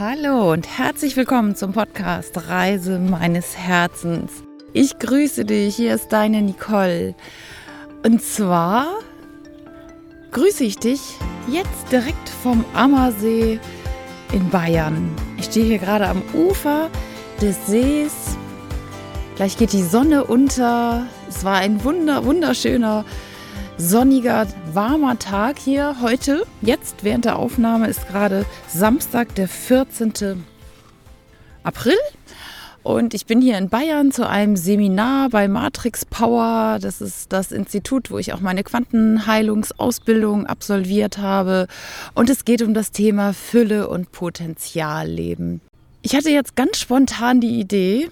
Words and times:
Hallo 0.00 0.50
und 0.50 0.66
herzlich 0.76 1.16
willkommen 1.16 1.54
zum 1.54 1.72
Podcast 1.72 2.48
Reise 2.48 2.98
meines 2.98 3.56
Herzens. 3.56 4.42
Ich 4.72 4.98
grüße 4.98 5.44
dich, 5.44 5.76
hier 5.76 5.94
ist 5.94 6.08
deine 6.08 6.42
Nicole. 6.42 7.14
Und 8.04 8.20
zwar 8.20 8.88
grüße 10.32 10.64
ich 10.64 10.78
dich 10.78 11.00
jetzt 11.46 11.92
direkt 11.92 12.28
vom 12.42 12.64
Ammersee 12.74 13.60
in 14.32 14.50
Bayern. 14.50 15.14
Ich 15.38 15.44
stehe 15.44 15.66
hier 15.66 15.78
gerade 15.78 16.08
am 16.08 16.22
Ufer 16.34 16.90
des 17.40 17.64
Sees. 17.68 18.36
Gleich 19.36 19.56
geht 19.56 19.72
die 19.72 19.84
Sonne 19.84 20.24
unter. 20.24 21.06
Es 21.28 21.44
war 21.44 21.58
ein 21.58 21.84
wunder, 21.84 22.24
wunderschöner 22.24 23.04
sonniger, 23.76 24.48
warmer 24.74 25.18
Tag 25.18 25.58
hier 25.58 25.96
heute. 26.02 26.44
Jetzt 26.60 27.04
während 27.04 27.24
der 27.24 27.38
Aufnahme 27.38 27.86
ist 27.86 28.08
gerade 28.08 28.44
Samstag, 28.68 29.34
der 29.36 29.46
14. 29.46 30.44
April. 31.62 31.96
Und 32.82 33.14
ich 33.14 33.26
bin 33.26 33.40
hier 33.40 33.56
in 33.56 33.68
Bayern 33.68 34.10
zu 34.10 34.28
einem 34.28 34.56
Seminar 34.56 35.30
bei 35.30 35.48
Matrix 35.48 36.04
Power. 36.04 36.78
Das 36.80 37.00
ist 37.00 37.32
das 37.32 37.52
Institut, 37.52 38.10
wo 38.10 38.18
ich 38.18 38.32
auch 38.34 38.40
meine 38.40 38.64
Quantenheilungsausbildung 38.64 40.46
absolviert 40.46 41.18
habe. 41.18 41.66
Und 42.14 42.28
es 42.28 42.44
geht 42.44 42.60
um 42.60 42.74
das 42.74 42.90
Thema 42.90 43.32
Fülle 43.32 43.88
und 43.88 44.12
Potenzialleben. 44.12 45.60
Ich 46.02 46.14
hatte 46.14 46.30
jetzt 46.30 46.56
ganz 46.56 46.78
spontan 46.78 47.40
die 47.40 47.60
Idee, 47.60 48.10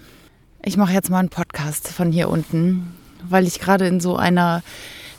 ich 0.63 0.77
mache 0.77 0.93
jetzt 0.93 1.09
mal 1.09 1.19
einen 1.19 1.29
Podcast 1.29 1.89
von 1.89 2.11
hier 2.11 2.29
unten, 2.29 2.95
weil 3.27 3.45
ich 3.45 3.59
gerade 3.59 3.85
in 3.85 3.99
so 3.99 4.15
einer 4.15 4.63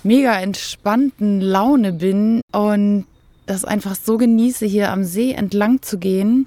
mega 0.04 0.38
entspannten 0.38 1.40
Laune 1.40 1.92
bin 1.92 2.40
und 2.52 3.06
das 3.46 3.64
einfach 3.64 3.94
so 3.94 4.16
genieße, 4.16 4.66
hier 4.66 4.90
am 4.90 5.04
See 5.04 5.32
entlang 5.32 5.82
zu 5.82 5.98
gehen, 5.98 6.46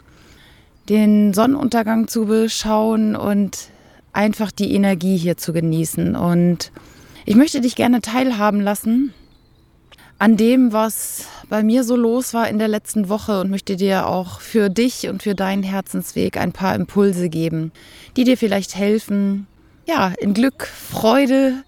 den 0.89 1.33
Sonnenuntergang 1.33 2.07
zu 2.07 2.25
beschauen 2.25 3.15
und 3.15 3.69
einfach 4.13 4.51
die 4.51 4.73
Energie 4.73 5.17
hier 5.17 5.37
zu 5.37 5.53
genießen. 5.53 6.15
Und 6.15 6.71
ich 7.25 7.35
möchte 7.35 7.61
dich 7.61 7.75
gerne 7.75 8.01
teilhaben 8.01 8.61
lassen 8.61 9.13
an 10.19 10.37
dem, 10.37 10.73
was 10.73 11.25
bei 11.49 11.61
mir 11.61 11.83
so 11.83 11.95
los 11.95 12.33
war 12.33 12.49
in 12.49 12.57
der 12.57 12.67
letzten 12.67 13.09
Woche 13.09 13.39
und 13.41 13.51
möchte 13.51 13.75
dir 13.75 14.07
auch 14.07 14.41
für 14.41 14.69
dich 14.69 15.07
und 15.07 15.21
für 15.21 15.35
deinen 15.35 15.63
Herzensweg 15.63 16.37
ein 16.37 16.51
paar 16.51 16.73
Impulse 16.73 17.29
geben, 17.29 17.71
die 18.15 18.23
dir 18.23 18.37
vielleicht 18.37 18.75
helfen, 18.75 19.45
ja, 19.85 20.13
in 20.19 20.33
Glück, 20.33 20.65
Freude, 20.65 21.63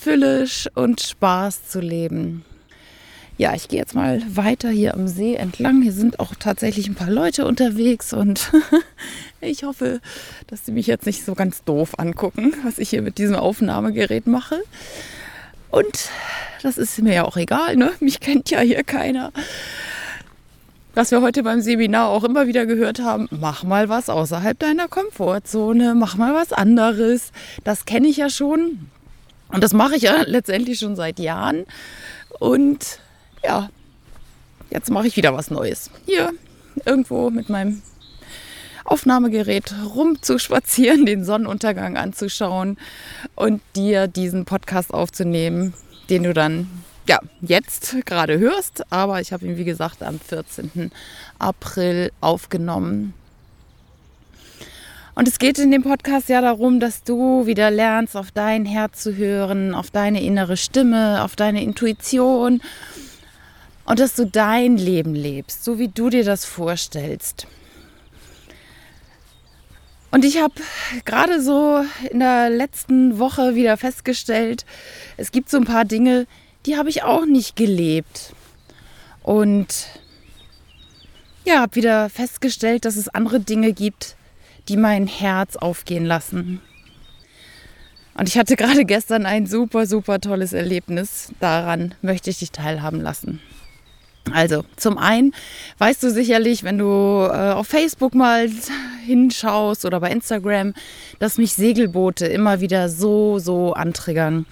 füllisch 0.00 0.66
und 0.74 1.00
Spaß 1.00 1.68
zu 1.68 1.80
leben. 1.80 2.44
Ja, 3.36 3.54
ich 3.54 3.68
gehe 3.68 3.78
jetzt 3.78 3.94
mal 3.94 4.22
weiter 4.28 4.70
hier 4.70 4.94
am 4.94 5.08
See 5.08 5.34
entlang. 5.34 5.82
Hier 5.82 5.92
sind 5.92 6.20
auch 6.20 6.34
tatsächlich 6.34 6.88
ein 6.88 6.94
paar 6.94 7.10
Leute 7.10 7.46
unterwegs 7.46 8.12
und 8.12 8.50
ich 9.40 9.64
hoffe, 9.64 10.00
dass 10.46 10.64
sie 10.64 10.72
mich 10.72 10.86
jetzt 10.86 11.06
nicht 11.06 11.24
so 11.24 11.34
ganz 11.34 11.64
doof 11.64 11.98
angucken, 11.98 12.54
was 12.64 12.78
ich 12.78 12.90
hier 12.90 13.02
mit 13.02 13.18
diesem 13.18 13.36
Aufnahmegerät 13.36 14.26
mache. 14.26 14.62
Und 15.70 16.10
das 16.62 16.78
ist 16.78 17.00
mir 17.00 17.14
ja 17.14 17.24
auch 17.24 17.36
egal, 17.36 17.76
ne? 17.76 17.92
Mich 18.00 18.20
kennt 18.20 18.50
ja 18.50 18.60
hier 18.60 18.84
keiner. 18.84 19.32
Was 20.94 21.10
wir 21.10 21.22
heute 21.22 21.42
beim 21.42 21.60
Seminar 21.60 22.08
auch 22.08 22.24
immer 22.24 22.46
wieder 22.46 22.66
gehört 22.66 23.00
haben, 23.00 23.28
mach 23.30 23.64
mal 23.64 23.88
was 23.88 24.08
außerhalb 24.08 24.58
deiner 24.58 24.88
Komfortzone, 24.88 25.94
mach 25.94 26.16
mal 26.16 26.34
was 26.34 26.52
anderes. 26.52 27.32
Das 27.64 27.84
kenne 27.84 28.08
ich 28.08 28.16
ja 28.16 28.28
schon. 28.28 28.90
Und 29.52 29.62
das 29.62 29.72
mache 29.72 29.96
ich 29.96 30.02
ja 30.02 30.22
letztendlich 30.26 30.78
schon 30.78 30.96
seit 30.96 31.18
Jahren. 31.18 31.66
Und 32.38 32.98
ja, 33.44 33.68
jetzt 34.70 34.90
mache 34.90 35.06
ich 35.06 35.16
wieder 35.16 35.34
was 35.34 35.50
Neues. 35.50 35.90
Hier 36.06 36.32
irgendwo 36.84 37.30
mit 37.30 37.48
meinem 37.48 37.82
Aufnahmegerät 38.84 39.74
rumzuspazieren, 39.94 41.06
den 41.06 41.24
Sonnenuntergang 41.24 41.96
anzuschauen 41.96 42.78
und 43.34 43.62
dir 43.76 44.08
diesen 44.08 44.44
Podcast 44.44 44.92
aufzunehmen, 44.92 45.74
den 46.08 46.24
du 46.24 46.34
dann 46.34 46.68
ja 47.08 47.18
jetzt 47.40 47.96
gerade 48.04 48.38
hörst. 48.38 48.90
Aber 48.92 49.20
ich 49.20 49.32
habe 49.32 49.46
ihn, 49.46 49.56
wie 49.56 49.64
gesagt, 49.64 50.02
am 50.02 50.18
14. 50.18 50.90
April 51.38 52.12
aufgenommen. 52.20 53.14
Und 55.20 55.28
es 55.28 55.38
geht 55.38 55.58
in 55.58 55.70
dem 55.70 55.82
Podcast 55.82 56.30
ja 56.30 56.40
darum, 56.40 56.80
dass 56.80 57.02
du 57.04 57.44
wieder 57.44 57.70
lernst, 57.70 58.16
auf 58.16 58.30
dein 58.30 58.64
Herz 58.64 59.02
zu 59.02 59.14
hören, 59.16 59.74
auf 59.74 59.90
deine 59.90 60.22
innere 60.22 60.56
Stimme, 60.56 61.22
auf 61.22 61.36
deine 61.36 61.62
Intuition 61.62 62.62
und 63.84 64.00
dass 64.00 64.14
du 64.14 64.24
dein 64.24 64.78
Leben 64.78 65.14
lebst, 65.14 65.62
so 65.62 65.78
wie 65.78 65.88
du 65.88 66.08
dir 66.08 66.24
das 66.24 66.46
vorstellst. 66.46 67.46
Und 70.10 70.24
ich 70.24 70.40
habe 70.40 70.54
gerade 71.04 71.42
so 71.42 71.84
in 72.10 72.20
der 72.20 72.48
letzten 72.48 73.18
Woche 73.18 73.54
wieder 73.54 73.76
festgestellt, 73.76 74.64
es 75.18 75.32
gibt 75.32 75.50
so 75.50 75.58
ein 75.58 75.66
paar 75.66 75.84
Dinge, 75.84 76.26
die 76.64 76.78
habe 76.78 76.88
ich 76.88 77.02
auch 77.02 77.26
nicht 77.26 77.56
gelebt. 77.56 78.32
Und 79.22 79.86
ja, 81.44 81.60
habe 81.60 81.74
wieder 81.74 82.08
festgestellt, 82.08 82.86
dass 82.86 82.96
es 82.96 83.10
andere 83.10 83.40
Dinge 83.40 83.74
gibt, 83.74 84.16
die 84.70 84.76
mein 84.76 85.08
Herz 85.08 85.56
aufgehen 85.56 86.06
lassen. 86.06 86.60
Und 88.14 88.28
ich 88.28 88.38
hatte 88.38 88.54
gerade 88.54 88.84
gestern 88.84 89.26
ein 89.26 89.46
super, 89.46 89.86
super 89.86 90.20
tolles 90.20 90.52
Erlebnis. 90.52 91.32
Daran 91.40 91.94
möchte 92.02 92.30
ich 92.30 92.38
dich 92.38 92.52
teilhaben 92.52 93.00
lassen. 93.00 93.40
Also, 94.32 94.64
zum 94.76 94.96
einen 94.96 95.34
weißt 95.78 96.04
du 96.04 96.10
sicherlich, 96.10 96.62
wenn 96.62 96.78
du 96.78 96.86
äh, 96.86 97.50
auf 97.50 97.66
Facebook 97.66 98.14
mal 98.14 98.48
hinschaust 99.04 99.84
oder 99.84 99.98
bei 99.98 100.12
Instagram, 100.12 100.74
dass 101.18 101.36
mich 101.36 101.54
Segelboote 101.54 102.26
immer 102.26 102.60
wieder 102.60 102.88
so, 102.88 103.40
so 103.40 103.72
antriggern 103.72 104.46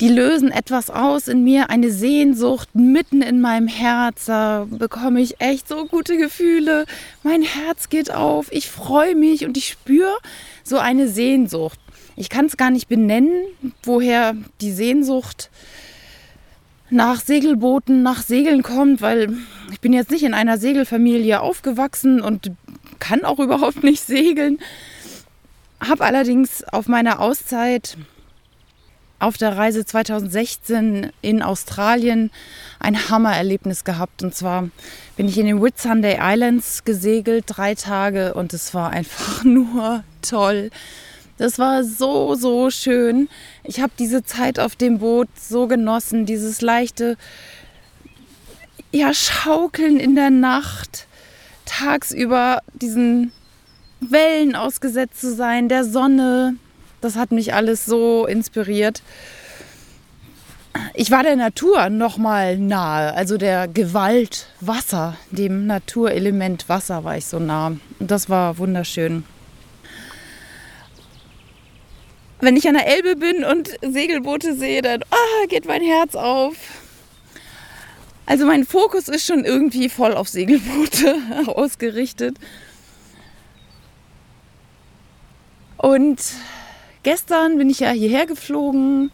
die 0.00 0.08
lösen 0.08 0.50
etwas 0.50 0.88
aus 0.88 1.28
in 1.28 1.44
mir, 1.44 1.68
eine 1.68 1.90
Sehnsucht 1.90 2.70
mitten 2.74 3.20
in 3.20 3.40
meinem 3.40 3.68
Herz. 3.68 4.24
Da 4.26 4.66
bekomme 4.70 5.20
ich 5.20 5.40
echt 5.40 5.68
so 5.68 5.84
gute 5.84 6.16
Gefühle. 6.16 6.86
Mein 7.22 7.42
Herz 7.42 7.90
geht 7.90 8.10
auf, 8.10 8.50
ich 8.50 8.70
freue 8.70 9.14
mich 9.14 9.44
und 9.44 9.58
ich 9.58 9.68
spüre 9.68 10.16
so 10.64 10.78
eine 10.78 11.08
Sehnsucht. 11.08 11.78
Ich 12.16 12.30
kann 12.30 12.46
es 12.46 12.56
gar 12.56 12.70
nicht 12.70 12.88
benennen, 12.88 13.44
woher 13.82 14.34
die 14.62 14.72
Sehnsucht 14.72 15.50
nach 16.88 17.20
Segelbooten, 17.20 18.02
nach 18.02 18.22
Segeln 18.22 18.62
kommt, 18.62 19.02
weil 19.02 19.36
ich 19.70 19.80
bin 19.80 19.92
jetzt 19.92 20.10
nicht 20.10 20.24
in 20.24 20.34
einer 20.34 20.58
Segelfamilie 20.58 21.40
aufgewachsen 21.40 22.20
und 22.20 22.50
kann 22.98 23.24
auch 23.24 23.38
überhaupt 23.38 23.84
nicht 23.84 24.02
segeln. 24.02 24.58
Habe 25.78 26.04
allerdings 26.04 26.64
auf 26.64 26.88
meiner 26.88 27.20
Auszeit 27.20 27.96
auf 29.20 29.36
der 29.36 29.56
Reise 29.56 29.84
2016 29.84 31.12
in 31.20 31.42
Australien 31.42 32.30
ein 32.78 33.08
Hammererlebnis 33.08 33.84
gehabt. 33.84 34.22
Und 34.22 34.34
zwar 34.34 34.68
bin 35.16 35.28
ich 35.28 35.38
in 35.38 35.46
den 35.46 35.62
Whitsunday 35.62 36.18
Islands 36.20 36.84
gesegelt, 36.84 37.44
drei 37.46 37.74
Tage, 37.74 38.34
und 38.34 38.52
es 38.52 38.74
war 38.74 38.90
einfach 38.90 39.44
nur 39.44 40.02
toll. 40.22 40.70
Das 41.38 41.58
war 41.58 41.84
so, 41.84 42.34
so 42.34 42.70
schön. 42.70 43.28
Ich 43.64 43.80
habe 43.80 43.92
diese 43.98 44.24
Zeit 44.24 44.58
auf 44.58 44.74
dem 44.74 44.98
Boot 44.98 45.28
so 45.38 45.66
genossen, 45.66 46.26
dieses 46.26 46.60
leichte 46.60 47.16
ja, 48.92 49.14
Schaukeln 49.14 49.98
in 50.00 50.16
der 50.16 50.30
Nacht, 50.30 51.06
tagsüber 51.64 52.60
diesen 52.74 53.32
Wellen 54.00 54.56
ausgesetzt 54.56 55.20
zu 55.20 55.34
sein, 55.34 55.68
der 55.68 55.84
Sonne, 55.84 56.56
das 57.00 57.16
hat 57.16 57.32
mich 57.32 57.54
alles 57.54 57.86
so 57.86 58.26
inspiriert. 58.26 59.02
Ich 60.94 61.10
war 61.10 61.22
der 61.22 61.36
Natur 61.36 61.90
noch 61.90 62.16
mal 62.16 62.56
nahe, 62.56 63.12
also 63.14 63.36
der 63.36 63.66
Gewalt 63.66 64.46
Wasser, 64.60 65.16
dem 65.30 65.66
Naturelement 65.66 66.68
Wasser 66.68 67.02
war 67.02 67.16
ich 67.16 67.26
so 67.26 67.38
nah. 67.38 67.76
Und 67.98 68.10
das 68.10 68.28
war 68.28 68.58
wunderschön. 68.58 69.24
Wenn 72.40 72.56
ich 72.56 72.66
an 72.68 72.74
der 72.74 72.86
Elbe 72.86 73.16
bin 73.16 73.44
und 73.44 73.76
Segelboote 73.82 74.54
sehe, 74.54 74.80
dann 74.80 75.02
oh, 75.10 75.46
geht 75.48 75.66
mein 75.66 75.82
Herz 75.82 76.14
auf. 76.14 76.56
Also 78.24 78.46
mein 78.46 78.64
Fokus 78.64 79.08
ist 79.08 79.26
schon 79.26 79.44
irgendwie 79.44 79.88
voll 79.88 80.14
auf 80.14 80.28
Segelboote 80.28 81.16
ausgerichtet. 81.48 82.36
Und 85.76 86.20
Gestern 87.02 87.56
bin 87.56 87.70
ich 87.70 87.80
ja 87.80 87.90
hierher 87.92 88.26
geflogen. 88.26 89.10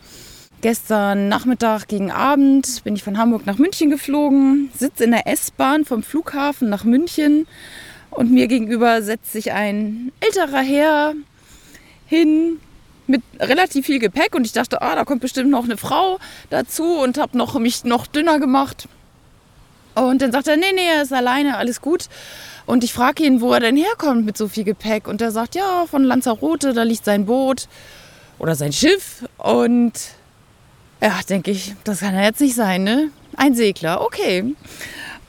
Gestern 0.61 1.29
Nachmittag 1.29 1.87
gegen 1.87 2.11
Abend 2.11 2.83
bin 2.83 2.97
ich 2.97 3.05
von 3.05 3.17
Hamburg 3.17 3.47
nach 3.47 3.59
München 3.59 3.91
geflogen, 3.91 4.71
sitze 4.77 5.05
in 5.05 5.13
der 5.13 5.29
S-Bahn 5.29 5.85
vom 5.85 6.03
Flughafen 6.03 6.69
nach 6.69 6.83
München 6.83 7.47
und 8.11 8.33
mir 8.33 8.49
gegenüber 8.49 9.03
setzt 9.03 9.31
sich 9.31 9.53
ein 9.53 10.11
älterer 10.19 10.63
Herr 10.63 11.15
hin 12.07 12.59
mit 13.07 13.23
relativ 13.39 13.87
viel 13.87 14.01
Gepäck 14.01 14.35
und 14.35 14.45
ich 14.47 14.53
dachte, 14.53 14.83
ah, 14.83 14.97
da 14.97 15.05
kommt 15.05 15.21
bestimmt 15.21 15.51
noch 15.51 15.65
eine 15.65 15.77
Frau 15.77 16.19
dazu 16.51 16.85
und 16.85 17.19
habe 17.19 17.39
noch, 17.39 17.57
mich 17.61 17.85
noch 17.85 18.09
dünner 18.09 18.41
gemacht. 18.41 18.89
Und 19.97 20.21
dann 20.21 20.31
sagt 20.31 20.47
er, 20.47 20.59
nee, 20.59 20.73
nee, 20.75 20.89
er 20.95 21.03
ist 21.03 21.13
alleine, 21.13 21.57
alles 21.57 21.81
gut. 21.81 22.07
Und 22.67 22.85
ich 22.85 22.93
frage 22.93 23.25
ihn, 23.25 23.41
wo 23.41 23.53
er 23.55 23.61
denn 23.61 23.77
herkommt 23.77 24.27
mit 24.27 24.37
so 24.37 24.47
viel 24.47 24.65
Gepäck. 24.65 25.09
Und 25.09 25.23
er 25.23 25.31
sagt, 25.31 25.55
ja, 25.55 25.87
von 25.87 26.05
Lanzarote, 26.05 26.75
da 26.75 26.83
liegt 26.83 27.07
sein 27.07 27.25
Boot 27.25 27.67
oder 28.39 28.55
sein 28.55 28.75
Schiff. 28.75 29.25
Und 29.39 29.93
ja, 31.01 31.19
denke 31.29 31.51
ich, 31.51 31.75
das 31.85 32.01
kann 32.01 32.15
ja 32.15 32.25
jetzt 32.25 32.41
nicht 32.41 32.55
sein, 32.55 32.85
ne? 32.85 33.11
Ein 33.37 33.55
Segler, 33.55 34.03
okay. 34.03 34.55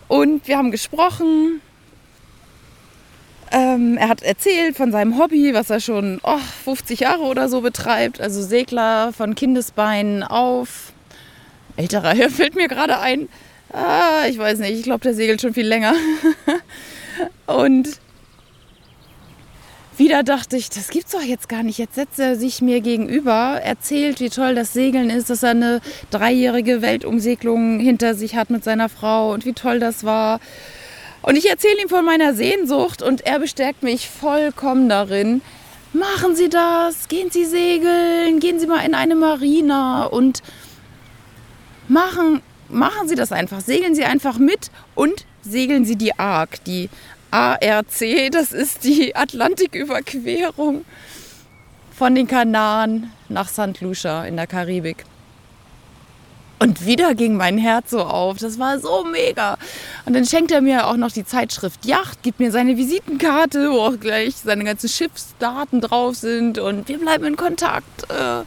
Und 0.10 0.48
wir 0.48 0.58
haben 0.58 0.72
gesprochen. 0.72 1.62
Ähm, 3.52 3.98
er 3.98 4.10
hat 4.10 4.24
erzählt 4.24 4.75
von 4.75 4.92
seinem 4.92 5.18
Hobby, 5.18 5.54
was 5.54 5.70
er 5.70 5.80
schon 5.80 6.20
oh, 6.24 6.40
50 6.66 7.00
Jahre 7.00 7.22
oder 7.22 7.48
so 7.48 7.62
betreibt. 7.62 8.20
Also 8.20 8.42
Segler 8.42 9.13
von 9.13 9.34
Kindesbeinen 9.34 10.24
auf. 10.24 10.92
Älterer 11.78 12.13
Herr 12.13 12.30
fällt 12.31 12.56
mir 12.56 12.68
gerade 12.68 13.00
ein. 13.00 13.30
Ah, 13.74 14.25
ich 14.30 14.38
weiß 14.38 14.60
nicht, 14.60 14.74
ich 14.74 14.84
glaube, 14.84 15.02
der 15.02 15.14
segelt 15.14 15.42
schon 15.42 15.54
viel 15.54 15.68
länger. 15.68 15.94
Und 17.46 18.00
wieder 19.98 20.22
dachte 20.22 20.58
ich, 20.58 20.69
das 20.69 20.90
gibt's 20.90 21.12
doch 21.12 21.24
jetzt 21.24 21.50
gar 21.50 21.64
nicht. 21.64 21.80
Jetzt 21.80 21.96
setzt 21.96 22.19
er 22.19 22.36
sich 22.36 22.62
mir 22.62 22.81
gegenüber, 22.81 23.60
erzählt, 23.64 24.19
wie 24.19 24.30
toll 24.30 24.54
das 24.54 24.74
Segeln 24.74 25.10
ist, 25.10 25.30
dass 25.30 25.42
er 25.42 25.52
eine 25.52 25.81
dreijährige 26.12 26.84
Weltumsegelung 26.84 27.80
hinter 27.80 28.14
sich 28.14 28.36
hat 28.36 28.52
mit 28.52 28.64
seiner 28.64 28.90
Frau 28.90 29.34
und 29.34 29.46
wie 29.46 29.54
toll 29.54 29.80
das 29.80 30.04
war. 30.04 30.40
Und 31.24 31.36
ich 31.36 31.50
erzähle 31.50 31.81
ihm 31.81 31.90
von 31.90 32.06
meiner 32.06 32.36
Sehnsucht 32.36 33.02
und 33.02 33.25
er 33.25 33.40
bestärkt 33.40 33.81
mich 33.81 34.08
vollkommen 34.08 34.88
darin. 34.88 35.42
Machen 35.94 36.36
Sie 36.36 36.50
das, 36.50 37.08
gehen 37.08 37.31
Sie 37.31 37.46
segeln, 37.46 38.40
gehen 38.40 38.60
Sie 38.60 38.68
mal 38.68 38.86
in 38.86 38.94
eine 38.94 39.16
Marina 39.16 40.06
und 40.06 40.44
machen, 41.88 42.42
machen 42.69 43.08
Sie 43.08 43.16
das 43.16 43.31
einfach. 43.31 43.62
Segeln 43.62 43.96
Sie 43.96 44.04
einfach 44.04 44.38
mit 44.38 44.72
und 44.96 45.25
segeln 45.42 45.86
Sie 45.86 45.96
die 45.96 46.18
ARC, 46.18 46.64
die 46.66 46.90
ARC, 47.31 48.31
das 48.31 48.52
ist 48.52 48.84
die 48.84 49.16
Atlantiküberquerung 49.16 50.86
von 51.98 52.16
den 52.16 52.28
Kanaren 52.28 53.12
nach 53.30 53.50
St. 53.50 53.81
Lucia 53.81 54.25
in 54.25 54.38
der 54.38 54.48
Karibik. 54.48 55.06
Und 56.60 56.86
wieder 56.86 57.14
ging 57.14 57.36
mein 57.36 57.60
Herz 57.60 57.92
so 57.92 58.02
auf. 58.02 58.38
Das 58.38 58.58
war 58.58 58.80
so 58.80 59.04
mega. 59.04 59.58
Und 60.06 60.16
dann 60.16 60.25
schenkt 60.25 60.52
er 60.52 60.62
mir 60.62 60.88
auch 60.88 60.98
noch 60.98 61.12
die 61.12 61.25
Zeitschrift 61.25 61.86
Yacht, 61.86 62.24
gibt 62.24 62.40
mir 62.40 62.52
seine 62.52 62.78
Visitenkarte, 62.78 63.72
wo 63.72 63.81
auch 63.81 64.00
gleich 64.00 64.36
seine 64.38 64.63
ganzen 64.63 64.90
Schiffsdaten 64.90 65.81
drauf 65.81 66.16
sind 66.16 66.58
und 66.58 66.88
wir 66.88 66.98
bleiben 66.98 67.25
in 67.25 67.36
Kontakt. 67.36 68.10
Äh. 68.10 68.44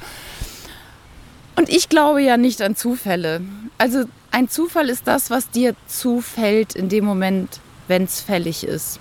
Und 1.60 1.68
ich 1.68 1.90
glaube 1.90 2.22
ja 2.22 2.38
nicht 2.38 2.62
an 2.62 2.74
Zufälle. 2.74 3.42
Also 3.76 4.04
ein 4.30 4.48
Zufall 4.48 4.88
ist 4.88 5.06
das, 5.06 5.28
was 5.28 5.50
dir 5.50 5.76
zufällt 5.86 6.74
in 6.74 6.88
dem 6.88 7.04
Moment, 7.04 7.60
wenn 7.86 8.04
es 8.04 8.22
fällig 8.22 8.64
ist. 8.64 8.98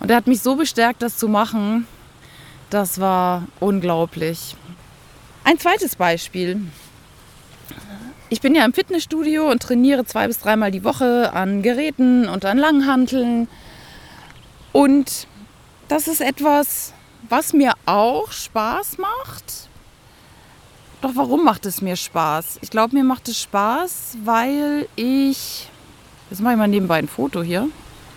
Und 0.00 0.10
er 0.10 0.16
hat 0.16 0.26
mich 0.26 0.42
so 0.42 0.56
bestärkt, 0.56 1.00
das 1.00 1.16
zu 1.16 1.28
machen. 1.28 1.86
Das 2.70 3.00
war 3.00 3.46
unglaublich. 3.60 4.56
Ein 5.44 5.60
zweites 5.60 5.94
Beispiel. 5.94 6.62
Ich 8.30 8.40
bin 8.40 8.56
ja 8.56 8.64
im 8.64 8.72
Fitnessstudio 8.72 9.48
und 9.48 9.62
trainiere 9.62 10.04
zwei 10.04 10.26
bis 10.26 10.40
dreimal 10.40 10.72
die 10.72 10.82
Woche 10.82 11.32
an 11.32 11.62
Geräten 11.62 12.28
und 12.28 12.44
an 12.44 12.58
Langhanteln. 12.58 13.46
Und 14.72 15.28
das 15.86 16.08
ist 16.08 16.20
etwas, 16.20 16.94
was 17.28 17.52
mir 17.52 17.74
auch 17.86 18.32
Spaß 18.32 18.98
macht. 18.98 19.68
Doch 21.02 21.10
warum 21.14 21.44
macht 21.44 21.66
es 21.66 21.82
mir 21.82 21.96
Spaß? 21.96 22.58
Ich 22.62 22.70
glaube, 22.70 22.94
mir 22.96 23.04
macht 23.04 23.28
es 23.28 23.40
Spaß, 23.40 24.16
weil 24.24 24.88
ich. 24.96 25.68
Jetzt 26.30 26.40
mache 26.40 26.54
ich 26.54 26.58
mal 26.58 26.68
nebenbei 26.68 26.98
ein 26.98 27.08
Foto 27.08 27.42
hier 27.42 27.68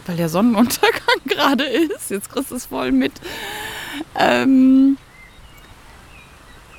weil 0.06 0.18
der 0.18 0.30
Sonnenuntergang 0.30 1.20
gerade 1.26 1.64
ist. 1.64 2.12
Jetzt 2.12 2.30
kriegst 2.30 2.52
du 2.52 2.56
es 2.56 2.66
voll 2.66 2.92
mit. 2.92 3.14
Ähm 4.16 4.98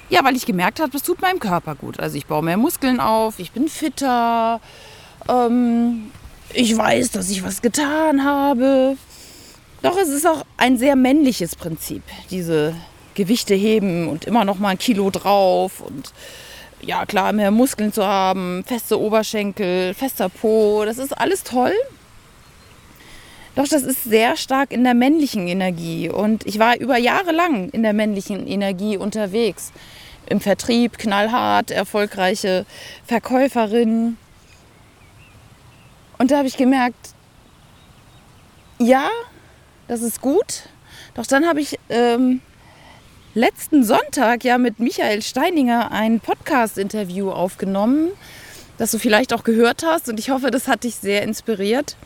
ja, 0.08 0.23
weil 0.23 0.37
ich 0.37 0.47
gemerkt 0.47 0.81
habe, 0.81 0.91
das 0.91 1.03
tut 1.03 1.20
meinem 1.20 1.41
Körper 1.41 1.75
gut. 1.75 1.99
Also 1.99 2.17
ich 2.17 2.26
baue 2.26 2.43
mehr 2.43 2.56
Muskeln 2.56 3.00
auf, 3.00 3.38
ich 3.38 3.50
bin 3.50 3.69
fitter, 3.69 4.61
ähm 5.29 6.11
ich 6.52 6.76
weiß, 6.76 7.11
dass 7.11 7.29
ich 7.29 7.43
was 7.43 7.61
getan 7.61 8.25
habe. 8.25 8.97
Doch 9.82 9.99
es 9.99 10.09
ist 10.09 10.26
auch 10.26 10.44
ein 10.56 10.79
sehr 10.79 10.94
männliches 10.94 11.56
Prinzip, 11.56 12.02
diese 12.31 12.75
Gewichte 13.17 13.55
heben 13.55 14.09
und 14.09 14.25
immer 14.25 14.45
noch 14.45 14.59
mal 14.59 14.69
ein 14.69 14.79
Kilo 14.79 15.11
drauf 15.11 15.81
und 15.81 16.13
ja 16.81 17.05
klar, 17.07 17.33
mehr 17.33 17.51
Muskeln 17.51 17.93
zu 17.93 18.07
haben, 18.07 18.63
feste 18.65 19.01
Oberschenkel, 19.01 19.95
fester 19.95 20.29
Po, 20.29 20.85
das 20.85 20.99
ist 20.99 21.13
alles 21.19 21.43
toll. 21.43 21.73
Doch 23.57 23.67
das 23.67 23.83
ist 23.83 24.05
sehr 24.05 24.37
stark 24.37 24.71
in 24.71 24.85
der 24.85 24.93
männlichen 24.93 25.49
Energie. 25.49 26.11
Und 26.11 26.47
ich 26.47 26.59
war 26.59 26.77
über 26.79 26.99
Jahre 26.99 27.33
lang 27.33 27.71
in 27.71 27.83
der 27.83 27.95
männlichen 27.95 28.47
Energie 28.47 28.99
unterwegs. 28.99 29.73
Im 30.27 30.41
Vertrieb, 30.41 30.99
knallhart, 30.99 31.71
erfolgreiche 31.71 32.67
Verkäuferin. 33.07 34.19
Und 36.19 36.31
da 36.31 36.39
habe 36.39 36.49
ich 36.49 36.59
gemerkt, 36.59 37.15
ja, 38.79 39.09
das 39.89 40.03
ist 40.03 40.21
gut. 40.21 40.69
Doch 41.15 41.25
dann 41.27 41.47
habe 41.47 41.61
ich 41.61 41.79
ähm, 41.89 42.43
letzten 43.37 43.85
Sonntag 43.85 44.44
ja 44.44 44.56
mit 44.56 44.81
Michael 44.81 45.21
Steininger 45.21 45.93
ein 45.93 46.21
Podcast-Interview 46.21 47.31
aufgenommen, 47.31 48.09
das 48.79 48.93
du 48.93 48.99
vielleicht 48.99 49.35
auch 49.35 49.44
gehört 49.44 49.85
hast. 49.85 50.09
Und 50.09 50.19
ich 50.19 50.31
hoffe, 50.31 50.50
das 50.50 50.69
hat 50.69 50.85
dich 50.85 50.94
sehr 50.94 51.23
inspiriert. 51.23 51.97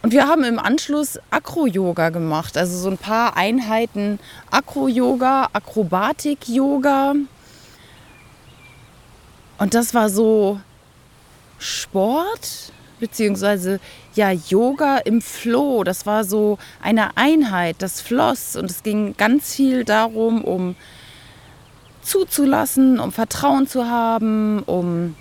Und 0.00 0.12
wir 0.12 0.26
haben 0.26 0.44
im 0.44 0.58
Anschluss 0.58 1.20
Akro-Yoga 1.30 2.08
gemacht, 2.08 2.56
also 2.56 2.78
so 2.78 2.88
ein 2.88 2.96
paar 2.96 3.36
Einheiten 3.36 4.18
Akro-Yoga, 4.50 5.50
Akrobatik-Yoga. 5.52 7.16
Und 9.58 9.74
das 9.74 9.92
war 9.92 10.08
so 10.08 10.58
Sport, 11.58 12.72
beziehungsweise 13.00 13.80
ja 14.14 14.30
Yoga 14.30 14.98
im 14.98 15.20
Flow. 15.20 15.84
Das 15.84 16.06
war 16.06 16.24
so 16.24 16.58
eine 16.82 17.16
Einheit, 17.16 17.76
das 17.80 18.00
floss 18.00 18.56
und 18.56 18.70
es 18.70 18.82
ging 18.82 19.16
ganz 19.16 19.54
viel 19.54 19.84
darum, 19.84 20.42
um 20.42 20.76
zuzulassen, 22.02 23.00
um 23.00 23.12
Vertrauen 23.12 23.66
zu 23.66 23.86
haben, 23.86 24.62
um 24.64 25.14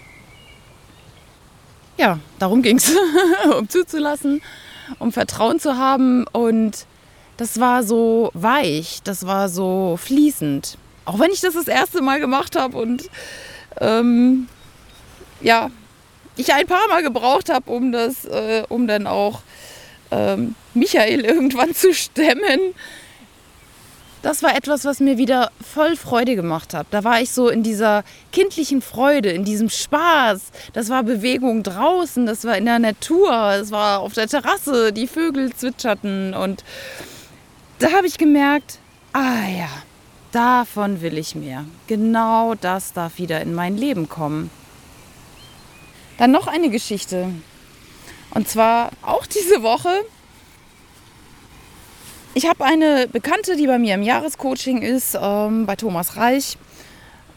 ja, 1.97 2.19
darum 2.39 2.61
ging 2.61 2.77
es, 2.77 2.91
um 3.57 3.69
zuzulassen 3.69 4.41
um 4.99 5.11
Vertrauen 5.11 5.59
zu 5.59 5.77
haben. 5.77 6.25
Und 6.27 6.85
das 7.37 7.59
war 7.59 7.83
so 7.83 8.31
weich, 8.33 9.01
das 9.03 9.25
war 9.25 9.49
so 9.49 9.97
fließend. 10.01 10.77
Auch 11.05 11.19
wenn 11.19 11.31
ich 11.31 11.41
das 11.41 11.53
das 11.53 11.67
erste 11.67 12.01
Mal 12.01 12.19
gemacht 12.19 12.55
habe 12.55 12.77
und 12.77 13.09
ähm, 13.79 14.47
ja, 15.41 15.69
ich 16.37 16.53
ein 16.53 16.67
paar 16.67 16.87
Mal 16.89 17.03
gebraucht 17.03 17.49
habe, 17.49 17.71
um 17.71 17.91
das, 17.91 18.25
äh, 18.25 18.63
um 18.69 18.87
dann 18.87 19.07
auch 19.07 19.41
ähm, 20.11 20.55
Michael 20.73 21.25
irgendwann 21.25 21.73
zu 21.73 21.93
stemmen 21.93 22.73
das 24.25 24.41
war 24.41 24.55
etwas, 24.55 24.85
was 24.85 24.99
mir 24.99 25.19
wieder 25.19 25.51
voll 25.61 25.95
Freude 25.95 26.35
gemacht 26.35 26.73
hat. 26.73 26.87
Da 26.89 27.03
war 27.03 27.21
ich 27.21 27.31
so 27.31 27.47
in 27.47 27.61
dieser 27.61 28.03
kindlichen 28.31 28.81
Freude, 28.81 29.29
in 29.29 29.45
diesem 29.45 29.69
Spaß. 29.69 30.51
Das 30.73 30.89
war 30.89 31.03
Bewegung 31.03 31.61
draußen, 31.61 32.25
das 32.25 32.43
war 32.43 32.57
in 32.57 32.65
der 32.65 32.79
Natur, 32.79 33.51
es 33.51 33.69
war 33.69 33.99
auf 33.99 34.13
der 34.13 34.27
Terrasse, 34.27 34.91
die 34.91 35.05
Vögel 35.05 35.53
zwitscherten 35.53 36.33
und 36.33 36.63
da 37.77 37.91
habe 37.91 38.07
ich 38.07 38.17
gemerkt, 38.17 38.79
ah 39.13 39.47
ja, 39.47 39.69
davon 40.31 41.01
will 41.01 41.19
ich 41.19 41.35
mehr. 41.35 41.63
Genau 41.85 42.55
das 42.55 42.93
darf 42.93 43.19
wieder 43.19 43.41
in 43.41 43.53
mein 43.53 43.77
Leben 43.77 44.09
kommen. 44.09 44.49
Dann 46.17 46.31
noch 46.31 46.47
eine 46.47 46.69
Geschichte. 46.69 47.29
Und 48.31 48.47
zwar 48.47 48.91
auch 49.01 49.25
diese 49.25 49.63
Woche 49.63 50.03
ich 52.37 52.49
habe 52.49 52.65
eine 52.65 53.07
Bekannte, 53.07 53.55
die 53.55 53.65
bei 53.65 53.79
mir 53.79 53.95
im 53.95 54.03
Jahrescoaching 54.03 54.81
ist, 54.81 55.17
ähm, 55.17 55.65
bei 55.65 55.77
Thomas 55.77 56.17
Reich. 56.17 56.57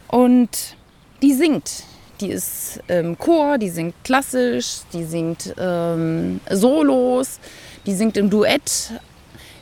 Und 0.08 0.76
die 1.22 1.34
singt. 1.34 1.84
Die 2.20 2.30
ist 2.30 2.80
im 2.88 3.16
Chor, 3.16 3.58
die 3.58 3.68
singt 3.68 3.94
klassisch, 4.02 4.80
die 4.92 5.04
singt 5.04 5.54
ähm, 5.56 6.40
Solos, 6.50 7.38
die 7.86 7.94
singt 7.94 8.16
im 8.16 8.28
Duett, 8.28 8.90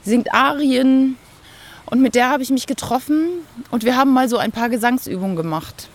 singt 0.03 0.33
Arien. 0.33 1.19
Und 1.85 2.01
mit 2.01 2.15
der 2.15 2.31
habe 2.31 2.43
ich 2.43 2.49
mich 2.49 2.67
getroffen 2.67 3.29
und 3.71 3.85
wir 3.85 3.95
haben 3.95 4.15
mal 4.15 4.31
so 4.31 4.39
ein 4.39 4.53
paar 4.53 4.71
Gesangsübungen 4.71 5.37
gemacht. 5.37 5.91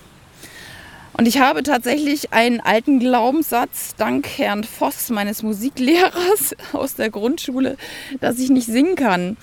Und 1.13 1.27
ich 1.27 1.39
habe 1.39 1.63
tatsächlich 1.63 2.31
einen 2.33 2.61
alten 2.61 2.99
Glaubenssatz, 2.99 3.95
dank 3.97 4.27
Herrn 4.37 4.63
Voss, 4.63 5.09
meines 5.09 5.43
Musiklehrers 5.43 6.55
aus 6.73 6.95
der 6.95 7.09
Grundschule, 7.09 7.77
dass 8.19 8.39
ich 8.39 8.49
nicht 8.49 8.67
singen 8.67 8.95
kann. 8.95 9.37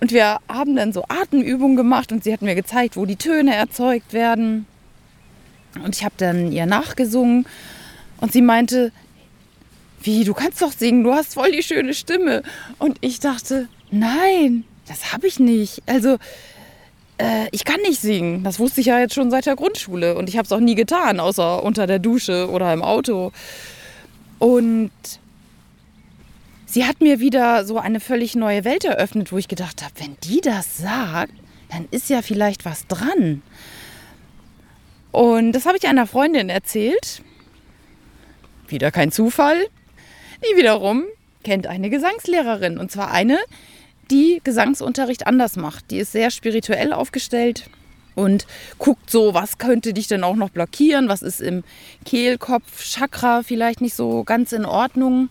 Und 0.00 0.12
wir 0.12 0.38
haben 0.48 0.76
dann 0.76 0.92
so 0.92 1.04
Atemübungen 1.08 1.76
gemacht 1.76 2.12
und 2.12 2.24
sie 2.24 2.32
hat 2.32 2.42
mir 2.42 2.54
gezeigt, 2.54 2.96
wo 2.96 3.06
die 3.06 3.16
Töne 3.16 3.54
erzeugt 3.54 4.12
werden. 4.12 4.66
Und 5.82 5.96
ich 5.96 6.04
habe 6.04 6.14
dann 6.18 6.52
ihr 6.52 6.66
nachgesungen 6.66 7.46
und 8.20 8.32
sie 8.32 8.42
meinte, 8.42 8.92
wie, 10.02 10.24
du 10.24 10.34
kannst 10.34 10.60
doch 10.60 10.72
singen, 10.72 11.04
du 11.04 11.14
hast 11.14 11.34
voll 11.34 11.52
die 11.52 11.62
schöne 11.62 11.94
Stimme. 11.94 12.42
Und 12.78 12.98
ich 13.00 13.20
dachte, 13.20 13.68
nein, 13.90 14.64
das 14.86 15.12
habe 15.12 15.26
ich 15.26 15.40
nicht. 15.40 15.82
Also, 15.86 16.18
äh, 17.18 17.48
ich 17.52 17.64
kann 17.64 17.80
nicht 17.82 18.00
singen. 18.00 18.44
Das 18.44 18.58
wusste 18.58 18.80
ich 18.80 18.88
ja 18.88 18.98
jetzt 18.98 19.14
schon 19.14 19.30
seit 19.30 19.46
der 19.46 19.56
Grundschule. 19.56 20.16
Und 20.16 20.28
ich 20.28 20.36
habe 20.36 20.46
es 20.46 20.52
auch 20.52 20.60
nie 20.60 20.74
getan, 20.74 21.20
außer 21.20 21.62
unter 21.62 21.86
der 21.86 21.98
Dusche 21.98 22.50
oder 22.50 22.72
im 22.72 22.82
Auto. 22.82 23.32
Und 24.38 24.90
sie 26.66 26.84
hat 26.84 27.00
mir 27.00 27.20
wieder 27.20 27.64
so 27.64 27.78
eine 27.78 28.00
völlig 28.00 28.34
neue 28.34 28.64
Welt 28.64 28.84
eröffnet, 28.84 29.32
wo 29.32 29.38
ich 29.38 29.48
gedacht 29.48 29.82
habe, 29.82 29.94
wenn 29.98 30.16
die 30.24 30.40
das 30.40 30.78
sagt, 30.78 31.32
dann 31.70 31.86
ist 31.90 32.10
ja 32.10 32.22
vielleicht 32.22 32.64
was 32.64 32.86
dran. 32.86 33.42
Und 35.12 35.52
das 35.52 35.66
habe 35.66 35.76
ich 35.76 35.86
einer 35.86 36.06
Freundin 36.06 36.48
erzählt. 36.48 37.22
Wieder 38.66 38.90
kein 38.90 39.12
Zufall. 39.12 39.66
Die 40.42 40.56
wiederum 40.56 41.04
kennt 41.44 41.66
eine 41.68 41.90
Gesangslehrerin. 41.90 42.78
Und 42.78 42.90
zwar 42.90 43.12
eine, 43.12 43.38
die 44.10 44.40
Gesangsunterricht 44.44 45.26
anders 45.26 45.56
macht. 45.56 45.90
Die 45.90 45.98
ist 45.98 46.12
sehr 46.12 46.30
spirituell 46.30 46.92
aufgestellt 46.92 47.68
und 48.14 48.46
guckt 48.78 49.10
so, 49.10 49.34
was 49.34 49.58
könnte 49.58 49.92
dich 49.92 50.06
denn 50.06 50.24
auch 50.24 50.36
noch 50.36 50.50
blockieren, 50.50 51.08
was 51.08 51.22
ist 51.22 51.40
im 51.40 51.64
Kehlkopf, 52.04 52.84
Chakra 52.84 53.42
vielleicht 53.42 53.80
nicht 53.80 53.94
so 53.94 54.24
ganz 54.24 54.52
in 54.52 54.64
Ordnung. 54.64 55.30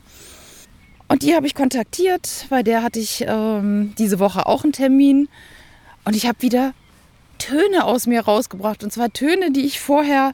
Und 1.07 1.23
die 1.23 1.35
habe 1.35 1.45
ich 1.45 1.55
kontaktiert, 1.55 2.45
bei 2.49 2.63
der 2.63 2.81
hatte 2.83 2.99
ich 2.99 3.23
ähm, 3.27 3.93
diese 3.97 4.19
Woche 4.19 4.45
auch 4.45 4.63
einen 4.63 4.73
Termin 4.73 5.29
und 6.05 6.15
ich 6.15 6.27
habe 6.27 6.41
wieder 6.41 6.73
Töne 7.37 7.85
aus 7.85 8.07
mir 8.07 8.21
rausgebracht 8.21 8.83
und 8.83 8.91
zwar 8.91 9.11
Töne, 9.11 9.51
die 9.51 9.65
ich 9.65 9.79
vorher 9.79 10.33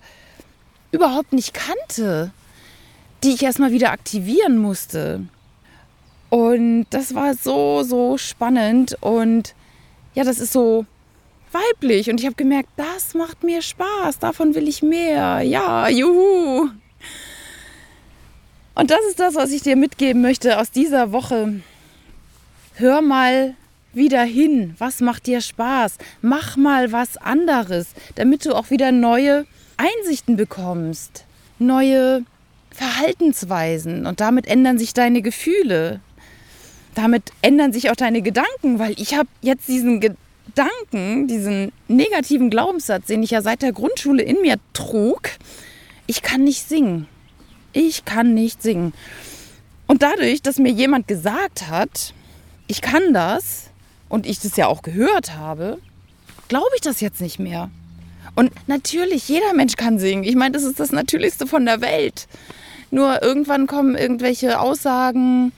überhaupt 0.91 1.34
nicht 1.34 1.53
kannte, 1.53 2.31
die 3.24 3.34
ich 3.34 3.43
erstmal 3.43 3.72
wieder 3.72 3.91
aktivieren 3.91 4.58
musste. 4.58 5.25
Und 6.29 6.86
das 6.91 7.15
war 7.15 7.33
so, 7.33 7.83
so 7.83 8.17
spannend. 8.17 8.98
Und 9.01 9.55
ja, 10.13 10.24
das 10.24 10.39
ist 10.39 10.53
so 10.53 10.86
weiblich. 11.51 12.09
Und 12.09 12.19
ich 12.19 12.25
habe 12.25 12.36
gemerkt, 12.36 12.69
das 12.77 13.13
macht 13.13 13.43
mir 13.43 13.62
Spaß. 13.62 14.19
Davon 14.19 14.55
will 14.55 14.67
ich 14.67 14.83
mehr. 14.83 15.41
Ja, 15.41 15.89
juhu. 15.89 16.69
Und 18.75 18.91
das 18.91 19.00
ist 19.09 19.19
das, 19.19 19.36
was 19.36 19.51
ich 19.51 19.62
dir 19.62 19.75
mitgeben 19.75 20.21
möchte 20.21 20.59
aus 20.59 20.71
dieser 20.71 21.12
Woche. 21.12 21.62
Hör 22.75 23.01
mal 23.01 23.55
wieder 23.93 24.24
hin. 24.24 24.75
Was 24.77 25.01
macht 25.01 25.27
dir 25.27 25.41
Spaß? 25.41 25.98
Mach 26.21 26.55
mal 26.55 26.91
was 26.91 27.17
anderes, 27.17 27.88
damit 28.15 28.45
du 28.45 28.53
auch 28.53 28.69
wieder 28.69 28.91
neue 28.91 29.45
Einsichten 29.77 30.38
bekommst. 30.38 31.25
Neue 31.57 32.24
Verhaltensweisen. 32.71 34.05
Und 34.05 34.21
damit 34.21 34.48
ändern 34.48 34.77
sich 34.77 34.93
deine 34.93 35.21
Gefühle 35.21 36.00
damit 36.99 37.31
ändern 37.41 37.71
sich 37.71 37.89
auch 37.89 37.95
deine 37.95 38.21
Gedanken, 38.21 38.77
weil 38.77 38.93
ich 38.97 39.13
habe 39.15 39.29
jetzt 39.41 39.67
diesen 39.67 40.01
Gedanken, 40.01 41.27
diesen 41.27 41.71
negativen 41.87 42.49
Glaubenssatz, 42.49 43.05
den 43.07 43.23
ich 43.23 43.31
ja 43.31 43.41
seit 43.41 43.61
der 43.61 43.71
Grundschule 43.71 44.21
in 44.21 44.41
mir 44.41 44.57
trug, 44.73 45.29
ich 46.07 46.21
kann 46.21 46.43
nicht 46.43 46.67
singen. 46.67 47.07
Ich 47.71 48.03
kann 48.03 48.33
nicht 48.33 48.61
singen. 48.61 48.93
Und 49.87 50.01
dadurch, 50.01 50.41
dass 50.41 50.57
mir 50.57 50.71
jemand 50.71 51.07
gesagt 51.07 51.69
hat, 51.69 52.13
ich 52.67 52.81
kann 52.81 53.13
das 53.13 53.69
und 54.09 54.25
ich 54.25 54.39
das 54.39 54.57
ja 54.57 54.67
auch 54.67 54.81
gehört 54.81 55.37
habe, 55.37 55.79
glaube 56.49 56.69
ich 56.75 56.81
das 56.81 56.99
jetzt 56.99 57.21
nicht 57.21 57.39
mehr. 57.39 57.69
Und 58.35 58.51
natürlich, 58.67 59.27
jeder 59.29 59.53
Mensch 59.53 59.75
kann 59.75 59.99
singen. 59.99 60.23
Ich 60.23 60.35
meine, 60.35 60.51
das 60.51 60.63
ist 60.63 60.79
das 60.79 60.91
Natürlichste 60.91 61.47
von 61.47 61.65
der 61.65 61.81
Welt. 61.81 62.27
Nur 62.91 63.21
irgendwann 63.21 63.67
kommen 63.67 63.95
irgendwelche 63.95 64.59
Aussagen, 64.59 65.51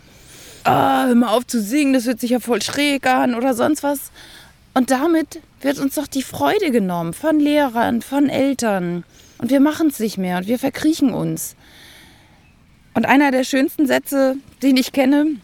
ah, 0.63 1.05
hör 1.07 1.15
mal 1.15 1.29
auf 1.29 1.47
zu 1.47 1.61
singen, 1.61 1.93
das 1.93 2.05
hört 2.05 2.19
sich 2.19 2.31
ja 2.31 2.39
voll 2.39 2.61
schräg 2.61 3.05
an 3.07 3.35
oder 3.35 3.53
sonst 3.53 3.83
was. 3.83 4.11
Und 4.73 4.91
damit 4.91 5.41
wird 5.61 5.79
uns 5.79 5.95
doch 5.95 6.07
die 6.07 6.23
Freude 6.23 6.71
genommen 6.71 7.13
von 7.13 7.39
Lehrern, 7.39 8.01
von 8.01 8.29
Eltern. 8.29 9.03
Und 9.37 9.49
wir 9.49 9.59
machen 9.59 9.87
es 9.87 9.99
nicht 9.99 10.17
mehr 10.17 10.37
und 10.37 10.47
wir 10.47 10.59
verkriechen 10.59 11.13
uns. 11.13 11.55
Und 12.93 13.05
einer 13.05 13.31
der 13.31 13.43
schönsten 13.43 13.87
Sätze, 13.87 14.35
den 14.61 14.77
ich 14.77 14.91
kenne, 14.91 15.37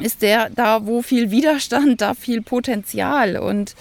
ist 0.00 0.22
der, 0.22 0.50
da 0.50 0.86
wo 0.86 1.02
viel 1.02 1.30
Widerstand, 1.30 2.00
da 2.00 2.14
viel 2.14 2.42
Potenzial. 2.42 3.36
Und 3.38 3.74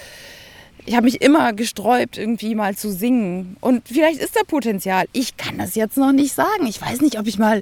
ich 0.85 0.95
habe 0.95 1.05
mich 1.05 1.21
immer 1.21 1.53
gesträubt, 1.53 2.17
irgendwie 2.17 2.55
mal 2.55 2.75
zu 2.75 2.91
singen. 2.91 3.57
Und 3.59 3.87
vielleicht 3.87 4.19
ist 4.19 4.35
da 4.35 4.41
Potenzial. 4.43 5.05
Ich 5.13 5.35
kann 5.37 5.57
das 5.57 5.75
jetzt 5.75 5.97
noch 5.97 6.11
nicht 6.11 6.33
sagen. 6.33 6.67
Ich 6.67 6.81
weiß 6.81 7.01
nicht, 7.01 7.19
ob 7.19 7.27
ich 7.27 7.37
mal 7.37 7.61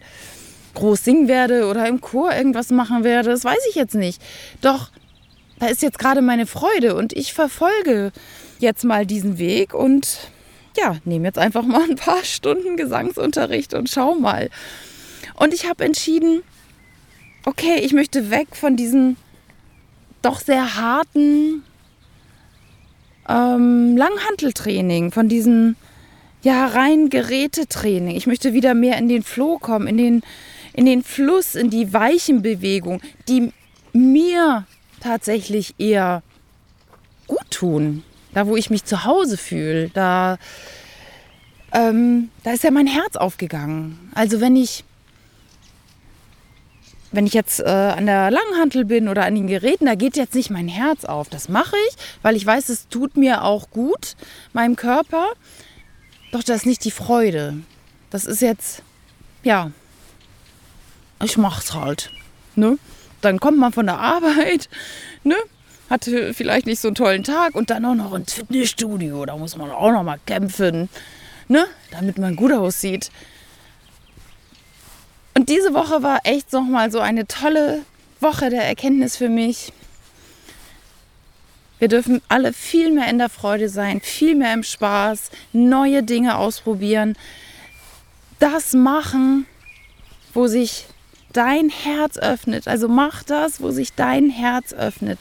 groß 0.73 1.03
singen 1.03 1.27
werde 1.27 1.67
oder 1.67 1.87
im 1.87 2.01
Chor 2.01 2.33
irgendwas 2.33 2.69
machen 2.69 3.03
werde, 3.03 3.29
das 3.29 3.45
weiß 3.45 3.67
ich 3.69 3.75
jetzt 3.75 3.95
nicht. 3.95 4.21
Doch 4.61 4.89
da 5.59 5.67
ist 5.67 5.81
jetzt 5.81 5.99
gerade 5.99 6.21
meine 6.21 6.45
Freude 6.45 6.95
und 6.95 7.13
ich 7.13 7.33
verfolge 7.33 8.11
jetzt 8.59 8.83
mal 8.83 9.05
diesen 9.05 9.37
Weg 9.37 9.73
und 9.73 10.31
ja, 10.77 10.97
nehme 11.05 11.27
jetzt 11.27 11.37
einfach 11.37 11.63
mal 11.63 11.83
ein 11.83 11.95
paar 11.95 12.23
Stunden 12.23 12.77
Gesangsunterricht 12.77 13.73
und 13.73 13.89
schau 13.89 14.15
mal. 14.15 14.49
Und 15.35 15.53
ich 15.53 15.69
habe 15.69 15.85
entschieden, 15.85 16.41
okay, 17.45 17.79
ich 17.81 17.93
möchte 17.93 18.29
weg 18.29 18.47
von 18.53 18.75
diesem 18.75 19.17
doch 20.21 20.39
sehr 20.39 20.75
harten 20.75 21.63
ähm, 23.29 23.95
Langhanteltraining, 23.97 25.11
von 25.11 25.29
diesem 25.29 25.75
ja 26.41 26.67
rein 26.67 27.09
Gerätetraining. 27.09 28.15
Ich 28.15 28.27
möchte 28.27 28.53
wieder 28.53 28.73
mehr 28.73 28.97
in 28.97 29.07
den 29.07 29.23
Flow 29.23 29.57
kommen, 29.59 29.87
in 29.87 29.97
den 29.97 30.21
in 30.73 30.85
den 30.85 31.03
Fluss, 31.03 31.55
in 31.55 31.69
die 31.69 31.93
weichen 31.93 32.41
Bewegungen, 32.41 33.01
die 33.27 33.51
mir 33.93 34.65
tatsächlich 34.99 35.75
eher 35.77 36.23
gut 37.27 37.49
tun. 37.51 38.03
Da, 38.33 38.47
wo 38.47 38.55
ich 38.55 38.69
mich 38.69 38.83
zu 38.83 39.03
Hause 39.03 39.37
fühle, 39.37 39.89
da, 39.89 40.37
ähm, 41.71 42.29
da 42.43 42.51
ist 42.51 42.63
ja 42.63 42.71
mein 42.71 42.87
Herz 42.87 43.15
aufgegangen. 43.15 44.11
Also 44.15 44.41
wenn 44.41 44.55
ich, 44.55 44.83
wenn 47.11 47.27
ich 47.27 47.33
jetzt 47.33 47.59
äh, 47.59 47.65
an 47.65 48.07
der 48.07 48.31
Langhantel 48.31 48.85
bin 48.85 49.07
oder 49.07 49.25
an 49.25 49.35
den 49.35 49.45
Geräten, 49.45 49.85
da 49.85 49.93
geht 49.93 50.17
jetzt 50.17 50.33
nicht 50.33 50.49
mein 50.49 50.67
Herz 50.67 51.05
auf. 51.05 51.29
Das 51.29 51.47
mache 51.47 51.75
ich, 51.89 51.95
weil 52.23 52.35
ich 52.35 52.45
weiß, 52.45 52.69
es 52.69 52.87
tut 52.87 53.17
mir 53.17 53.43
auch 53.43 53.69
gut, 53.69 54.15
meinem 54.51 54.75
Körper. 54.75 55.27
Doch 56.31 56.41
das 56.41 56.57
ist 56.57 56.65
nicht 56.65 56.83
die 56.85 56.91
Freude. 56.91 57.57
Das 58.09 58.25
ist 58.25 58.41
jetzt, 58.41 58.81
ja, 59.43 59.71
ich 61.23 61.37
mach's 61.37 61.73
halt. 61.73 62.11
Ne? 62.55 62.77
Dann 63.21 63.39
kommt 63.39 63.57
man 63.57 63.73
von 63.73 63.85
der 63.85 63.99
Arbeit, 63.99 64.69
ne? 65.23 65.35
hatte 65.89 66.33
vielleicht 66.33 66.65
nicht 66.65 66.79
so 66.79 66.87
einen 66.87 66.95
tollen 66.95 67.23
Tag 67.23 67.55
und 67.55 67.69
dann 67.69 67.85
auch 67.85 67.95
noch 67.95 68.13
ins 68.13 68.33
Fitnessstudio. 68.33 69.25
Da 69.25 69.37
muss 69.37 69.55
man 69.57 69.69
auch 69.69 69.91
noch 69.91 70.03
mal 70.03 70.19
kämpfen, 70.25 70.89
ne? 71.47 71.65
damit 71.91 72.17
man 72.17 72.35
gut 72.35 72.51
aussieht. 72.51 73.11
Und 75.35 75.49
diese 75.49 75.73
Woche 75.73 76.03
war 76.03 76.19
echt 76.23 76.51
noch 76.53 76.63
mal 76.63 76.91
so 76.91 76.99
eine 76.99 77.27
tolle 77.27 77.81
Woche 78.19 78.49
der 78.49 78.63
Erkenntnis 78.63 79.17
für 79.17 79.29
mich. 79.29 79.73
Wir 81.79 81.89
dürfen 81.89 82.21
alle 82.29 82.53
viel 82.53 82.91
mehr 82.91 83.09
in 83.09 83.17
der 83.17 83.29
Freude 83.29 83.67
sein, 83.67 83.99
viel 83.99 84.35
mehr 84.35 84.53
im 84.53 84.63
Spaß, 84.63 85.31
neue 85.51 86.01
Dinge 86.01 86.37
ausprobieren, 86.37 87.17
das 88.39 88.73
machen, 88.73 89.45
wo 90.33 90.47
sich 90.47 90.85
dein 91.33 91.69
Herz 91.69 92.17
öffnet. 92.17 92.67
Also 92.67 92.87
mach 92.87 93.23
das, 93.23 93.61
wo 93.61 93.71
sich 93.71 93.93
dein 93.93 94.29
Herz 94.29 94.73
öffnet. 94.73 95.19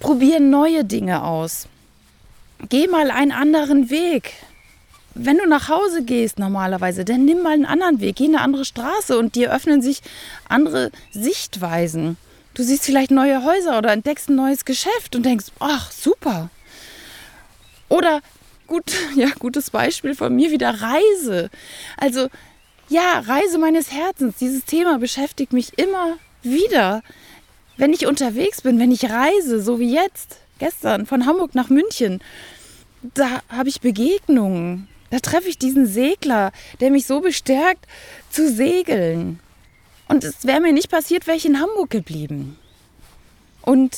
Probier 0.00 0.40
neue 0.40 0.84
Dinge 0.84 1.24
aus. 1.24 1.68
Geh 2.68 2.86
mal 2.86 3.10
einen 3.10 3.32
anderen 3.32 3.90
Weg. 3.90 4.32
Wenn 5.14 5.38
du 5.38 5.46
nach 5.46 5.68
Hause 5.68 6.04
gehst 6.04 6.38
normalerweise, 6.38 7.04
dann 7.04 7.24
nimm 7.24 7.42
mal 7.42 7.54
einen 7.54 7.64
anderen 7.64 8.00
Weg, 8.00 8.16
geh 8.16 8.24
eine 8.24 8.42
andere 8.42 8.66
Straße 8.66 9.18
und 9.18 9.34
dir 9.34 9.52
öffnen 9.52 9.80
sich 9.80 10.02
andere 10.48 10.90
Sichtweisen. 11.10 12.18
Du 12.52 12.62
siehst 12.62 12.84
vielleicht 12.84 13.10
neue 13.10 13.42
Häuser 13.42 13.78
oder 13.78 13.92
entdeckst 13.92 14.28
ein 14.28 14.36
neues 14.36 14.64
Geschäft 14.66 15.16
und 15.16 15.24
denkst, 15.24 15.46
ach 15.58 15.90
super. 15.90 16.50
Oder 17.88 18.20
gut, 18.66 18.92
ja, 19.14 19.28
gutes 19.38 19.70
Beispiel 19.70 20.14
von 20.14 20.34
mir 20.34 20.50
wieder 20.50 20.82
Reise. 20.82 21.50
Also 21.96 22.28
ja, 22.88 23.20
Reise 23.20 23.58
meines 23.58 23.92
Herzens. 23.92 24.36
Dieses 24.36 24.64
Thema 24.64 24.98
beschäftigt 24.98 25.52
mich 25.52 25.78
immer 25.78 26.16
wieder. 26.42 27.02
Wenn 27.76 27.92
ich 27.92 28.06
unterwegs 28.06 28.62
bin, 28.62 28.78
wenn 28.78 28.92
ich 28.92 29.10
reise, 29.10 29.60
so 29.60 29.80
wie 29.80 29.92
jetzt, 29.92 30.38
gestern 30.58 31.06
von 31.06 31.26
Hamburg 31.26 31.54
nach 31.54 31.68
München, 31.68 32.20
da 33.14 33.42
habe 33.48 33.68
ich 33.68 33.80
Begegnungen. 33.80 34.88
Da 35.10 35.18
treffe 35.18 35.48
ich 35.48 35.58
diesen 35.58 35.86
Segler, 35.86 36.52
der 36.80 36.90
mich 36.90 37.06
so 37.06 37.20
bestärkt, 37.20 37.86
zu 38.30 38.50
segeln. 38.50 39.40
Und 40.08 40.24
es 40.24 40.46
wäre 40.46 40.60
mir 40.60 40.72
nicht 40.72 40.90
passiert, 40.90 41.26
wäre 41.26 41.36
ich 41.36 41.46
in 41.46 41.60
Hamburg 41.60 41.90
geblieben. 41.90 42.58
Und 43.62 43.96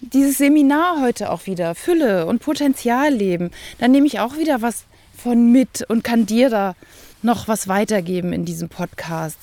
dieses 0.00 0.38
Seminar 0.38 1.00
heute 1.00 1.30
auch 1.30 1.46
wieder, 1.46 1.74
Fülle 1.74 2.26
und 2.26 2.40
Potenzial 2.40 3.12
leben, 3.12 3.50
da 3.78 3.88
nehme 3.88 4.06
ich 4.06 4.20
auch 4.20 4.36
wieder 4.36 4.62
was 4.62 4.84
von 5.16 5.52
mit 5.52 5.84
und 5.88 6.04
kann 6.04 6.26
dir 6.26 6.50
da 6.50 6.74
noch 7.22 7.48
was 7.48 7.68
weitergeben 7.68 8.32
in 8.32 8.44
diesem 8.44 8.68
Podcast. 8.68 9.38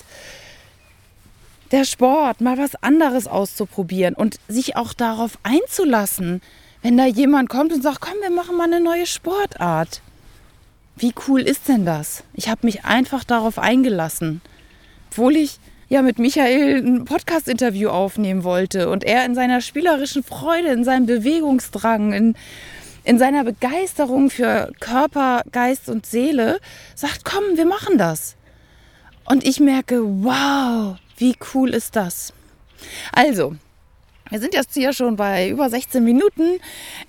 der 1.72 1.86
Sport, 1.86 2.40
mal 2.40 2.58
was 2.60 2.76
anderes 2.84 3.26
auszuprobieren 3.26 4.14
und 4.14 4.38
sich 4.48 4.76
auch 4.76 4.94
darauf 4.94 5.40
einzulassen, 5.42 6.42
wenn 6.84 6.98
da 6.98 7.06
jemand 7.06 7.50
kommt 7.50 7.74
und 7.74 7.82
sagt, 7.82 8.00
komm, 8.00 8.14
wir 8.22 8.30
machen 8.30 8.56
mal 8.56 8.66
eine 8.66 8.80
neue 8.80 9.08
Sportart. 9.08 10.02
Wie 10.96 11.14
cool 11.28 11.42
ist 11.42 11.68
denn 11.68 11.84
das? 11.84 12.24
Ich 12.36 12.48
habe 12.48 12.66
mich 12.68 12.86
einfach 12.86 13.24
darauf 13.24 13.58
eingelassen, 13.58 14.42
obwohl 15.10 15.36
ich 15.36 15.58
ja 15.90 16.04
mit 16.04 16.20
Michael 16.20 16.78
ein 16.78 17.06
Podcast-Interview 17.06 17.90
aufnehmen 17.90 18.44
wollte 18.44 18.90
und 18.90 19.04
er 19.04 19.26
in 19.26 19.34
seiner 19.34 19.60
spielerischen 19.62 20.24
Freude, 20.24 20.68
in 20.68 20.84
seinem 20.84 21.08
Bewegungsdrang, 21.08 22.14
in, 22.14 22.36
in 23.04 23.20
seiner 23.20 23.44
Begeisterung 23.44 24.30
für 24.30 24.72
Körper, 24.80 25.44
Geist 25.52 25.90
und 25.90 26.06
Seele 26.06 26.60
sagt, 26.96 27.26
komm, 27.26 27.56
wir 27.56 27.66
machen 27.66 27.98
das. 27.98 28.36
Und 29.26 29.46
ich 29.46 29.60
merke, 29.60 30.02
wow, 30.04 30.98
wie 31.18 31.36
cool 31.54 31.70
ist 31.70 31.96
das? 31.96 32.34
Also, 33.12 33.56
wir 34.30 34.40
sind 34.40 34.54
jetzt 34.54 34.74
hier 34.74 34.94
schon 34.94 35.16
bei 35.16 35.50
über 35.50 35.70
16 35.70 36.04
Minuten. 36.04 36.60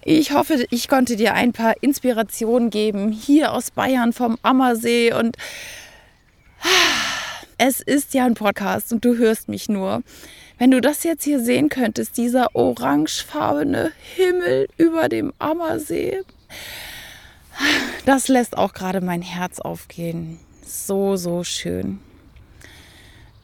Ich 0.04 0.32
hoffe, 0.32 0.66
ich 0.70 0.88
konnte 0.88 1.16
dir 1.16 1.34
ein 1.34 1.52
paar 1.52 1.74
Inspirationen 1.80 2.70
geben, 2.70 3.12
hier 3.12 3.52
aus 3.52 3.70
Bayern 3.70 4.12
vom 4.12 4.38
Ammersee. 4.42 5.12
Und 5.12 5.36
es 7.66 7.80
ist 7.80 8.12
ja 8.12 8.26
ein 8.26 8.34
Podcast 8.34 8.92
und 8.92 9.06
du 9.06 9.16
hörst 9.16 9.48
mich 9.48 9.70
nur. 9.70 10.02
Wenn 10.58 10.70
du 10.70 10.82
das 10.82 11.02
jetzt 11.02 11.24
hier 11.24 11.40
sehen 11.40 11.70
könntest, 11.70 12.18
dieser 12.18 12.54
orangefarbene 12.54 13.90
Himmel 14.16 14.68
über 14.76 15.08
dem 15.08 15.32
Ammersee, 15.38 16.20
das 18.04 18.28
lässt 18.28 18.58
auch 18.58 18.74
gerade 18.74 19.00
mein 19.00 19.22
Herz 19.22 19.60
aufgehen. 19.60 20.38
So, 20.62 21.16
so 21.16 21.42
schön. 21.42 22.00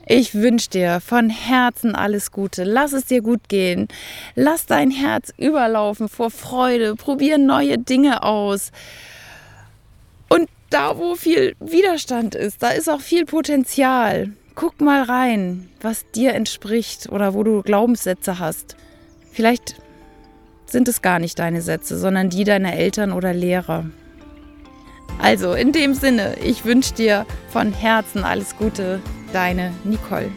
Ich 0.06 0.34
wünsche 0.34 0.68
dir 0.68 1.00
von 1.00 1.30
Herzen 1.30 1.94
alles 1.94 2.30
Gute. 2.30 2.64
Lass 2.64 2.92
es 2.92 3.06
dir 3.06 3.22
gut 3.22 3.48
gehen. 3.48 3.88
Lass 4.34 4.66
dein 4.66 4.90
Herz 4.90 5.32
überlaufen 5.38 6.10
vor 6.10 6.30
Freude. 6.30 6.94
Probier 6.94 7.38
neue 7.38 7.78
Dinge 7.78 8.22
aus. 8.22 8.70
Da, 10.80 10.96
wo 10.96 11.14
viel 11.14 11.56
Widerstand 11.60 12.34
ist, 12.34 12.62
da 12.62 12.70
ist 12.70 12.88
auch 12.88 13.02
viel 13.02 13.26
Potenzial. 13.26 14.30
Guck 14.54 14.80
mal 14.80 15.02
rein, 15.02 15.68
was 15.82 16.10
dir 16.12 16.32
entspricht 16.32 17.10
oder 17.10 17.34
wo 17.34 17.42
du 17.42 17.60
Glaubenssätze 17.60 18.38
hast. 18.38 18.76
Vielleicht 19.30 19.74
sind 20.64 20.88
es 20.88 21.02
gar 21.02 21.18
nicht 21.18 21.38
deine 21.38 21.60
Sätze, 21.60 21.98
sondern 21.98 22.30
die 22.30 22.44
deiner 22.44 22.72
Eltern 22.72 23.12
oder 23.12 23.34
Lehrer. 23.34 23.90
Also 25.20 25.52
in 25.52 25.72
dem 25.72 25.92
Sinne, 25.92 26.36
ich 26.42 26.64
wünsche 26.64 26.94
dir 26.94 27.26
von 27.50 27.74
Herzen 27.74 28.24
alles 28.24 28.56
Gute, 28.56 29.02
deine 29.34 29.74
Nicole. 29.84 30.30